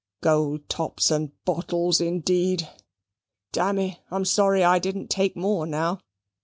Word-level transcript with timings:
Gold 0.23 0.67
tops 0.67 1.11
and 1.11 1.29
bottles, 1.45 2.01
indeed! 2.01 2.67
dammy, 3.51 3.99
I'm 4.09 4.25
sorry 4.25 4.63
I 4.63 4.79
didn't 4.79 5.09
take 5.09 5.35
more 5.37 5.67
now. 5.67 5.99